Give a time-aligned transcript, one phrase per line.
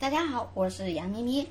[0.00, 1.46] 大家好，我是杨咪咪。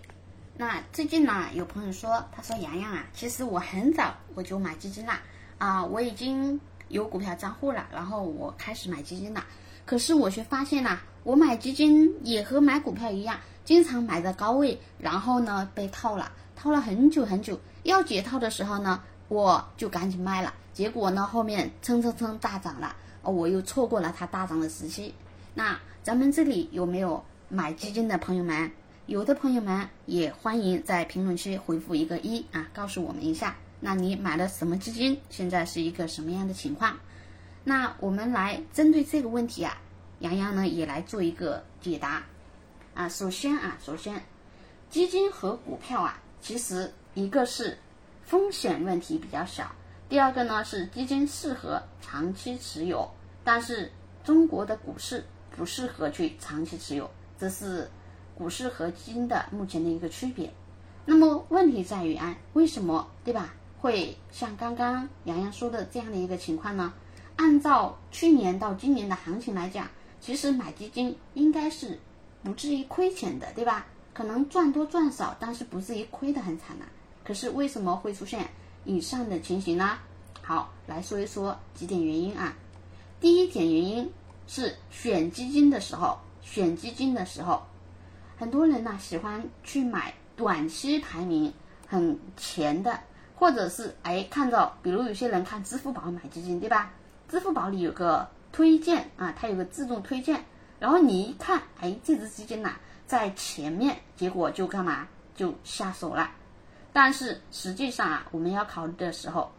[0.58, 5.14] 那最近呢，有朋友说，他说洋洋啊，其实我很早我就买基金了
[5.60, 9.46] 啊，我已经有股票账户了，然后我开始买基金了。
[9.86, 17.60] 可是我却发现呐，我买基金也和买股票一样，经常买在高位，然后呢被套了，套了很久很久。
[17.84, 25.14] 要解套的时候呢，我就赶紧卖了，结果呢后面蹭蹭蹭大涨了，我又错过了它大涨的时期。
[25.54, 27.24] 那咱们这里有没有？
[27.52, 28.72] 买基金的朋友们，
[29.08, 35.20] 有的朋友们也欢迎在评论区回复一个一啊，告诉我们一下，那你买了什么基金？
[35.32, 36.96] 现在是一个什么样的情况？
[37.64, 39.76] 那我们来针对这个问题啊，
[40.20, 42.24] 洋洋呢也来做一个解答
[42.94, 43.10] 啊。
[43.10, 44.24] 首先啊，首先，
[44.92, 47.76] 基金和股票啊，其实一个是
[48.22, 49.72] 风险问题比较小，
[50.08, 53.10] 第二个呢是基金适合长期持有，
[53.44, 53.92] 但是
[54.24, 55.26] 中国的股市
[55.58, 57.10] 不适合去长期持有。
[57.40, 57.90] 这是
[58.36, 60.52] 股市和基金的目前的一个区别。
[61.06, 63.54] 那么问题在于啊，为什么对吧？
[63.80, 66.94] 会像刚刚洋洋说的这样的一个情况呢？
[67.38, 69.88] 按照去年到今年的行情来讲，
[70.20, 71.98] 其实买基金应该是
[72.44, 73.88] 不至于亏钱的，对吧？
[74.14, 76.86] 可能赚多赚少，但是不至于亏得很惨呐。
[77.24, 78.50] 可是为什么会出现
[78.84, 79.98] 以上的情形呢？
[80.42, 82.54] 好，来说一说几点原因啊。
[83.22, 84.12] 第一点原因
[84.46, 86.20] 是选基金的时候。
[86.42, 87.62] 选基金的时候，
[88.38, 91.54] 很多人呢喜欢去买短期排名
[91.88, 93.00] 很前的，
[93.36, 96.92] 或者是哎看到，比如有些人看支付宝买基金，对吧？
[97.28, 100.44] 支付宝里有个推荐啊，它有个自动推荐，
[100.80, 106.32] 然后你一看，哎，这只基金呐在前面，结果就干嘛就下手了。
[106.92, 109.52] 但是实际上啊，我们要考虑的时候，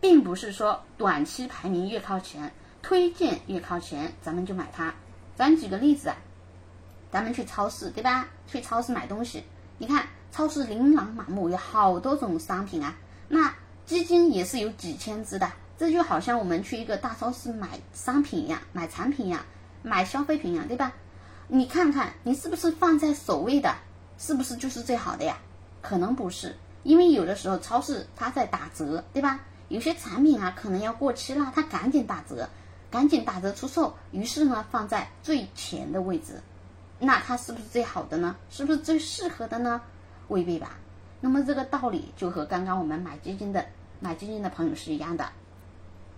[0.00, 2.52] 并不是说短期排名越靠前，
[2.82, 4.92] 推荐越靠前，咱们就买它。
[5.36, 6.16] 咱举个例子啊，
[7.10, 8.28] 咱们去超市对吧？
[8.46, 9.44] 去超市买东西，
[9.78, 12.94] 你看超市琳琅满目，有好多种商品啊。
[13.28, 19.40] 那基金也是有几千只的，这就好像我们去一个大超市买商品一样，买产品一样，
[19.82, 20.92] 买消费品一样，对吧？
[21.48, 23.74] 你看看你是不是放在首位的，
[24.18, 25.36] 是不是就是最好的呀？
[25.82, 29.40] 可能不是，因为有的时候超市它在打折，对吧？
[29.68, 32.48] 有些产品啊可能要过期了，它赶紧打折。
[32.94, 36.40] 赶紧打折出售，于是呢放在最前的位置，
[37.00, 38.36] 那它是不是最好的呢？
[38.50, 39.82] 是不是最适合的呢？
[40.28, 40.78] 未必吧。
[41.20, 43.66] 那么这个道理就和刚刚我们买基金的
[43.98, 45.28] 买基金的朋友是一样的。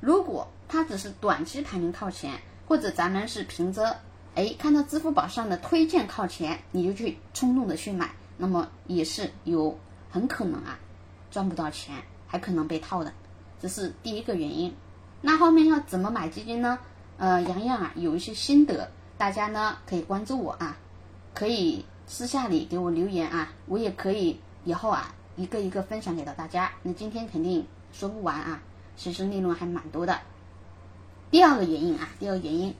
[0.00, 2.38] 如果它只是短期排名靠前，
[2.68, 3.96] 或者咱们是凭着
[4.34, 9.78] 哎看到支付宝上的推荐靠前，你就去冲动的去买，那么也是有
[10.10, 10.78] 很可能啊
[11.30, 11.94] 赚不到钱，
[12.26, 13.10] 还可能被套的。
[13.58, 14.76] 这是第一个原因。
[15.26, 16.78] 那后面要怎么买基金呢？
[17.16, 18.88] 呃，洋洋啊有一些心得，
[19.18, 20.76] 大家呢可以关注我啊，
[21.34, 26.70] 可以私下里给我留言啊，我也可以以后啊一个一个分享给到大家。
[26.84, 28.62] 那今天肯定说不完啊，
[28.96, 30.16] 其实内容还蛮多的。
[31.28, 32.72] 第二个原因啊，第二个原因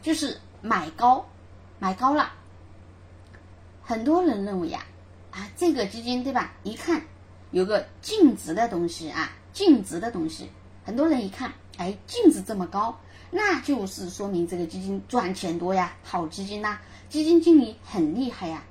[0.00, 1.26] 就是买高，
[1.80, 2.30] 买高了，
[3.82, 4.84] 很多人认为呀
[5.32, 6.52] 啊这个基金对吧？
[6.62, 7.02] 一看
[7.50, 10.48] 有个净值的东西啊，净值的东西。
[10.86, 12.98] 很多人一看，哎，净值这么高，
[13.30, 18.62] 那就是说明这个基金赚钱多呀，好基金呐，基金经理很厉害呀。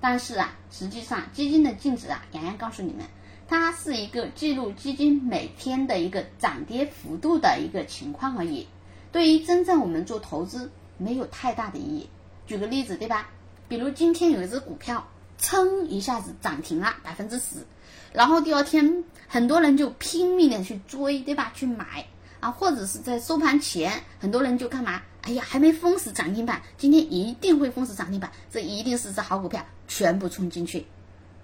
[0.00, 3.04] 但是啊，实际上基金的净值啊，洋洋告诉你们，
[3.46, 8.66] 它是一个记录基金每天的一个涨跌幅度的一个情况而已，
[9.12, 12.08] 对于真正我们做投资没有太大的意义。
[12.46, 13.28] 举个例子，对吧？
[13.68, 15.06] 比如今天有一只股票，
[15.38, 17.64] 噌一下子涨停了百分之十。
[18.12, 21.52] 然后第二天，很多人就拼命的去追，对吧？
[21.54, 22.04] 去买
[22.42, 25.00] 啊，或者是在收盘前，很多人就干嘛？
[25.20, 30.84] 哎呀，还没封死涨停板，今天一定会封死涨停板，这一定是只好股票，全部冲进去，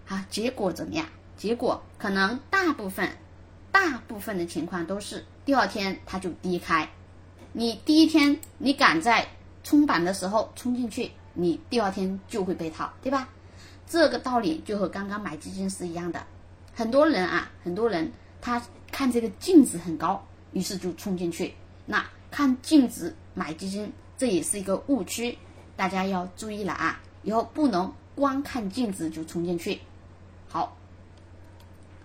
[0.09, 1.06] 啊，结果怎么样？
[1.36, 3.10] 结果可能大部分，
[3.70, 6.91] 大部分的情况都是第二天它就低开，
[7.53, 9.28] 你第一天你赶在
[9.62, 13.28] 冲板的时候冲进去，你第二天就会被套，对吧？
[13.86, 16.27] 这个道理就和刚刚买基金是一样的。
[16.74, 18.10] 很多人啊，很多人
[18.41, 18.60] 他
[18.91, 21.54] 看这个净值很高，于是就冲进去。
[21.86, 25.39] 那看净值买基金，这也是一个误区，
[25.77, 27.00] 大家要注意了啊！
[27.22, 29.80] 以后不能光看净值就冲进去。
[30.48, 30.77] 好，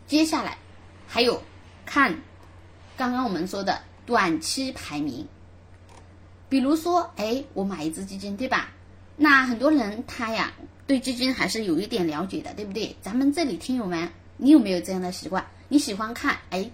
[0.07, 0.57] 接下来
[1.07, 1.41] 还有
[1.85, 2.19] 看
[2.97, 5.27] 刚刚我们说的短期排名，
[6.49, 8.69] 比如说，哎，我买一只基金，对吧？
[9.15, 10.51] 那很多人他呀
[10.87, 12.95] 对基金还是有一点了解的，对不对？
[13.01, 14.09] 咱们这里听友们。
[14.35, 15.45] 你有没有这样的习惯？
[15.69, 16.69] 你喜欢看，哎，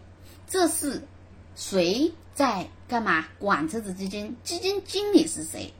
[0.47, 1.03] 这是
[1.59, 3.25] 谁在干嘛？
[3.37, 4.33] 管这只基金？
[4.45, 5.73] 基金经理是谁？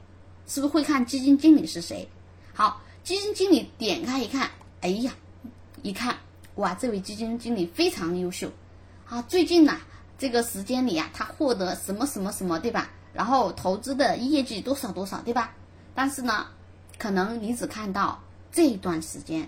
[0.45, 2.05] 是不是会看基金经理是谁？
[2.53, 5.13] 好，基金经理点开一看，哎呀，
[5.81, 6.17] 一看，
[6.55, 8.51] 哇，这位基金经理非常优秀，
[9.07, 9.77] 啊，最近呢
[10.17, 12.91] 这个时间里啊，他获得什么什么什么，对吧？
[13.13, 15.55] 然后投资的业绩多少多少，对吧？
[15.95, 16.47] 但是呢，
[16.97, 18.21] 可能你只看到
[18.51, 19.47] 这段时间。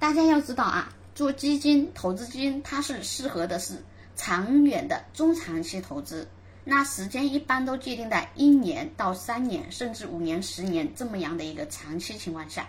[0.00, 3.80] 大家要知道啊，做基金投资基金，它是适合的是
[4.16, 6.28] 长远的中长期投资。
[6.64, 12.68] 那时间一般都界定在一年到三年，甚至五年、十年这么样的一个长期情况下，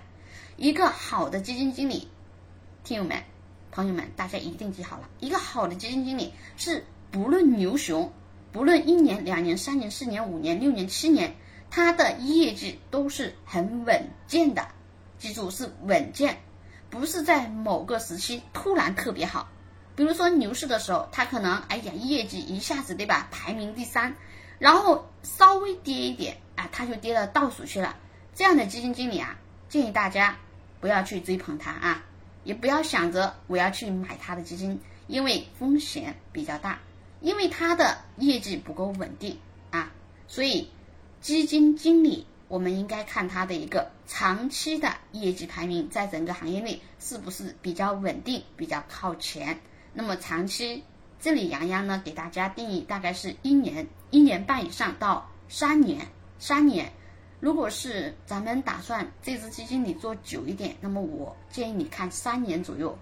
[0.58, 2.08] 一个好的基金经理，
[2.84, 3.22] 听友们、
[3.72, 8.12] 朋友们，大家一定记好了，一个好的基金经理是不论牛熊，
[8.52, 11.36] 不论一年、两年、三年、四年、五年、六年、七年，
[11.70, 14.68] 他的业绩都是很稳健的。
[15.20, 16.36] 记住是稳健，
[16.90, 19.48] 不是在某个时期突然特别好。
[19.96, 24.16] 比如说牛市的时候，他可能哎呀业绩一下子对吧排名第三，
[24.58, 27.96] 然后稍微跌一点啊，他就跌到倒数去了。
[28.34, 29.38] 这样的基金经理啊，
[29.70, 30.38] 建议大家
[30.80, 32.04] 不要去追捧他啊，
[32.44, 36.80] 也不要想着我要去买他的基金，因为风险比较大，
[37.22, 39.38] 因为他的业绩不够稳定
[39.70, 39.92] 啊。
[40.28, 40.72] 所以
[41.22, 49.60] 基金经理我们应该看他的一个长期的业绩排名，在整个行业内是不是比较稳定、比较靠前。
[49.94, 50.84] 那么长期，
[51.20, 56.06] 这里杨洋呢给大家定义大概是一年、一年半以上到三年。
[56.40, 56.92] 三年，
[57.40, 62.98] 如果是咱们打算这支基金你做久一点，那么我建议你看三年左右，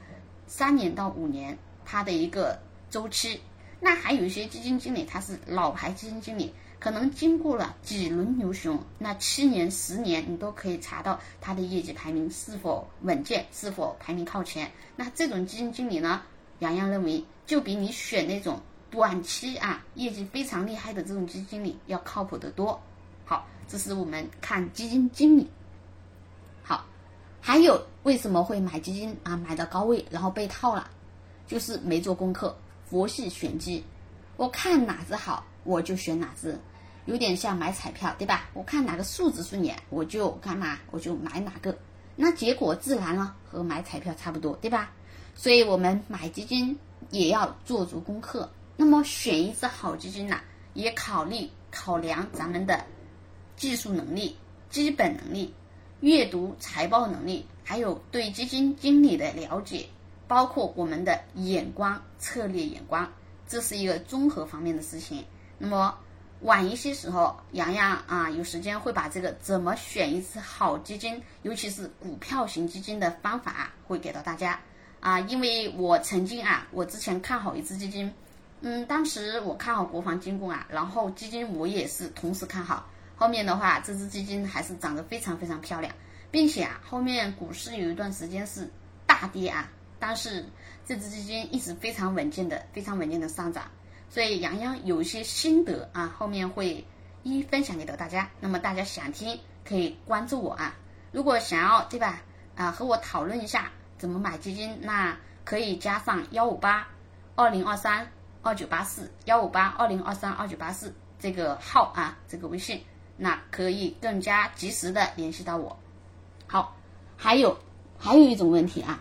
[0.46, 2.60] 三年到五年它的一个
[2.90, 3.40] 周期。
[3.80, 14.72] 那还有一些基金经理他是老牌基金经理，可能经过了几轮牛熊，那七年、十年你都可以查到他的业绩排名是否稳健，是否排名靠前。
[14.96, 16.22] 那这种基金经理呢？
[16.62, 18.62] 洋洋认为，就比你选那种
[18.92, 22.80] 短期啊业绩非常厉害的这种基金经理要靠谱得多。
[23.26, 25.50] 好，这是我们看基金经理。
[26.62, 26.86] 好，
[27.42, 29.36] 还有为什么会买基金啊？
[29.36, 30.88] 买到高位然后被套了，
[31.48, 32.56] 就是没做功课，
[32.86, 33.84] 佛系选基。
[34.38, 36.56] 我看哪只好，我就选哪只，
[37.06, 38.50] 有点像买彩票，对吧？
[38.54, 41.76] 我看哪个数字顺眼，我就干嘛，我就买哪个。
[42.16, 44.92] 那结果自然呢和买彩票差不多，对吧？
[45.36, 46.78] 所以我们买基金
[47.10, 48.50] 也要做足功课。
[48.78, 50.40] 那么选一只好基金呢，
[50.74, 52.84] 也考虑考量咱们的
[53.56, 54.36] 技术能力、
[54.70, 55.54] 基本能力、
[56.00, 59.86] 阅读财报能力，还有对基金经理的了解，
[60.28, 63.08] 包括我们的眼光、策略眼光，
[63.48, 65.24] 这是一个综合方面的事情。
[65.60, 65.96] 那么
[66.40, 74.60] 晚一些时候，洋洋啊有时间会把这个怎么选一只好基金，尤其是股票型基金的方法，会给到大家。
[75.02, 78.14] 啊，因为我曾经啊，我之前看好一只基金，
[78.62, 85.92] 嗯，当时我看好国防军工啊，然后基金我也是同时看好，后面的话这只基金还是涨得非常非常漂亮，
[86.30, 88.70] 并且啊，后面股市有一段时间是
[89.08, 89.68] 大跌啊，
[89.98, 90.46] 但是
[90.86, 93.64] 这只基金一直非常稳健的，非常稳健的上涨，
[94.08, 96.86] 所以洋洋有一些心得啊，后面会
[97.24, 100.76] 一一分享给到大家，那么大家想听可以关注我啊，
[101.12, 102.22] 如果想要对吧，
[102.56, 103.72] 啊和我讨论一下。
[104.02, 104.80] 怎么买基金？
[104.82, 105.16] 那
[105.46, 106.88] 可以加上幺五八
[107.36, 108.12] 二零二三
[108.42, 112.84] 二九八四幺五八二零二三二九八四这个号啊，这个微信，
[113.16, 115.78] 那可以更加及时的联系到我。
[116.48, 116.76] 好，
[117.16, 117.56] 还有
[118.00, 119.00] 还有一种问题啊，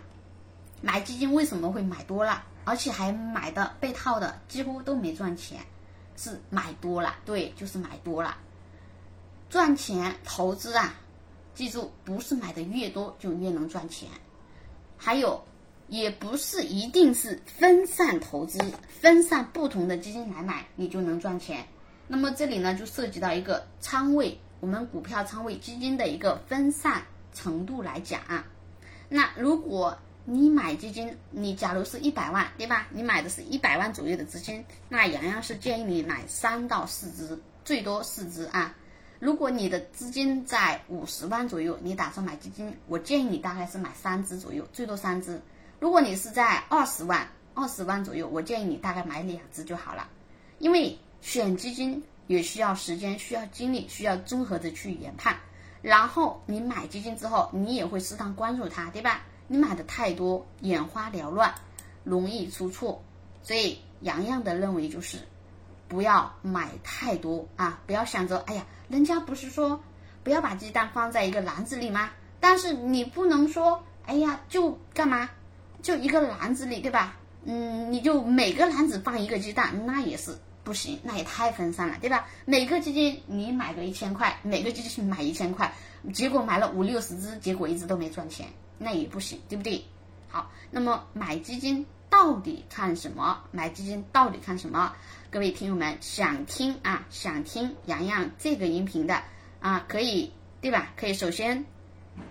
[0.83, 5.65] 买基金为什么会买多了，而且还买的被套的几乎都没赚钱？
[6.15, 8.37] 是买多了，对，就是买多了。
[9.49, 10.93] 赚钱投资啊，
[11.55, 14.07] 记住不是买的越多就越能赚钱。
[15.03, 15.43] 还有，
[15.87, 21.65] 也不是一定是分散投资、分散不同的基金来买，你就能赚钱。
[22.07, 27.01] 那么这里呢，就涉及到一个仓位，我们股票仓位基金的一个分散
[27.33, 28.45] 程度来讲啊。
[29.09, 32.87] 那如果你买基金，你假如是一百万，对吧？
[32.91, 38.75] 你买的是一百万左右的资金，那洋洋是建议你买三到四只，最多四只啊。
[39.21, 45.39] 如果你的资金在五十万左右，你打算买基金，我建议你大概是买三只左右，最多三只。
[45.79, 50.09] 如果你是在二十万、二十万左右，我建议你大概买两只就好了。
[50.57, 55.37] 因为选基金也需要时间、需要精力、需要综合的去研判。
[55.83, 59.21] 然后你买基金之后，你也会适当关注它，对吧？
[59.47, 61.53] 你买的太多，眼花缭乱，
[62.03, 62.99] 容易出错。
[63.43, 65.19] 所以洋洋的认为就是。
[65.91, 67.81] 不要买太多啊！
[67.85, 69.83] 不要想着，哎呀，人家不是说
[70.23, 72.11] 不要把鸡蛋放在一个篮子里吗？
[72.39, 75.29] 但是你不能说，哎呀，就干嘛？
[75.81, 77.17] 就一个篮子里，对吧？
[77.43, 80.33] 嗯，你就每个篮子放一个鸡蛋，那也是
[80.63, 82.25] 不行，那也太分散了，对吧？
[82.45, 85.73] 每个基金你买个一千块，每个基金买一千块，
[86.13, 89.83] 结果买了五六十只，结果一直都没赚钱，那也不行，对不对？
[90.29, 93.41] 好，那么买基金到底看什么？
[93.51, 94.93] 买基金到底看什么？
[95.31, 99.23] 各位听友们想听啊，想听洋洋这个音频的
[99.61, 100.91] 啊，可以对吧？
[100.97, 101.65] 可以首先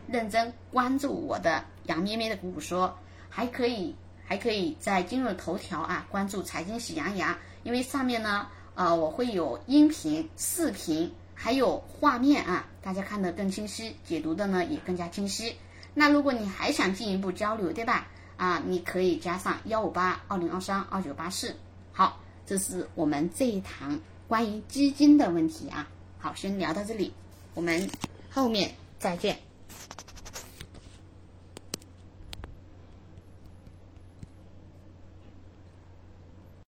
[0.06, 2.94] 认真关注我的杨咩咩的股股说，
[3.30, 3.96] 还可以
[4.26, 7.34] 还可以在今日头条啊关注财经喜羊羊。
[7.62, 15.56] 因为上面呢，呃，我会有音频、视频，还有画面啊，大家看得更清晰，解读的呢也更加清晰。
[15.94, 18.06] 那如果你还想进一步交流，对吧？
[18.40, 21.54] 啊，你可以加上幺五八二零二三二九八四。
[21.92, 25.86] 好，这是我们这一堂关于基金的问题啊。
[26.18, 27.12] 好，先聊到这里，
[27.52, 27.90] 我们
[28.30, 29.38] 后面再见。